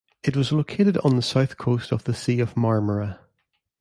It 0.23 0.35
was 0.35 0.51
located 0.51 0.97
on 1.03 1.15
the 1.15 1.21
south 1.21 1.59
coast 1.59 1.91
of 1.91 2.05
the 2.05 2.15
Sea 2.15 2.39
of 2.39 2.55
Marmara. 2.57 3.19